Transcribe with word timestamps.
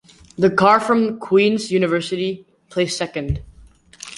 The 0.35 0.49
car 0.49 0.79
from 0.79 1.19
Queen's 1.19 1.71
University 1.71 2.47
placed 2.71 2.97
second. 2.97 3.43